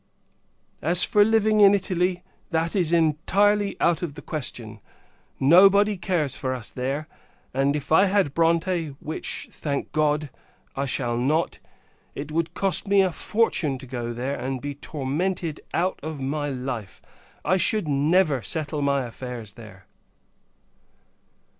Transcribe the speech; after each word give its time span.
As 0.81 1.03
for 1.03 1.23
living 1.23 1.61
in 1.61 1.75
Italy, 1.75 2.23
that 2.49 2.75
is 2.75 2.91
entirely 2.91 3.77
out 3.79 4.01
of 4.01 4.15
the 4.15 4.23
question. 4.23 4.79
Nobody 5.39 5.95
cares 5.95 6.35
for 6.35 6.55
us, 6.55 6.71
there; 6.71 7.07
and, 7.53 7.75
if 7.75 7.91
I 7.91 8.07
had 8.07 8.33
Bronte 8.33 8.95
which, 8.99 9.49
thank 9.51 9.91
God! 9.91 10.31
I 10.75 10.87
shall 10.87 11.17
not 11.19 11.59
it 12.15 12.31
would 12.31 12.55
cost 12.55 12.87
me 12.87 13.01
a 13.01 13.11
fortune 13.11 13.77
to 13.77 13.85
go 13.85 14.11
there, 14.11 14.39
and 14.39 14.59
be 14.59 14.73
tormented 14.73 15.61
out 15.71 15.99
of 16.01 16.19
my 16.19 16.49
life. 16.49 16.99
I 17.45 17.57
should 17.57 17.87
never 17.87 18.41
settle 18.41 18.81
my 18.81 19.05
affairs 19.05 19.53
there. 19.53 19.85